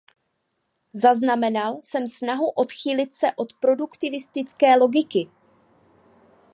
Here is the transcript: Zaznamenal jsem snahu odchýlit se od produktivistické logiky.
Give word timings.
Zaznamenal 0.93 1.79
jsem 1.83 2.07
snahu 2.07 2.49
odchýlit 2.49 3.13
se 3.13 3.27
od 3.35 3.53
produktivistické 3.61 4.77
logiky. 4.79 5.29